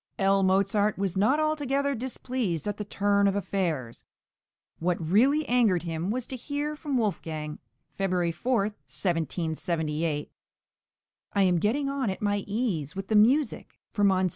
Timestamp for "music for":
13.15-14.03